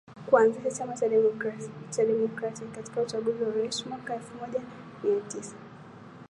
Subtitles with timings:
[0.29, 0.93] kuanzisha chama
[1.91, 4.61] cha Demokratiki Katika uchaguzi wa Urais wa mwaka elfu moja
[5.03, 5.55] mia tisa